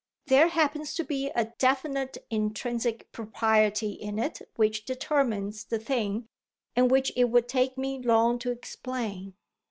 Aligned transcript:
There 0.25 0.47
happens 0.47 0.95
to 0.95 1.03
be 1.03 1.29
a 1.35 1.53
definite 1.59 2.17
intrinsic 2.31 3.11
propriety 3.11 3.91
in 3.91 4.17
it 4.17 4.41
which 4.55 4.83
determines 4.83 5.63
the 5.65 5.77
thing 5.77 6.27
and 6.75 6.89
which 6.89 7.11
it 7.15 7.25
would 7.25 7.47
take 7.47 7.77
me 7.77 8.01
long 8.01 8.39
to 8.39 8.49
explain." 8.49 9.35